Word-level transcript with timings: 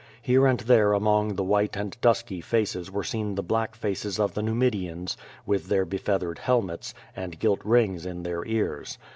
Here 0.23 0.47
and 0.47 0.59
there 0.61 0.93
among 0.93 1.35
the 1.35 1.43
white 1.43 1.75
and 1.77 1.95
dusky 2.01 2.41
faces 2.41 2.89
were 2.89 3.03
seen 3.03 3.35
the 3.35 3.43
black 3.43 3.75
faces 3.75 4.19
of 4.19 4.33
the 4.33 4.41
Nu 4.41 4.55
midians, 4.55 5.15
with 5.45 5.67
their 5.67 5.85
befeathered 5.85 6.39
helmets, 6.39 6.95
and 7.15 7.37
gilt 7.39 7.63
rings 7.63 8.03
in 8.03 8.23
their 8.23 8.43
ears. 8.47 8.97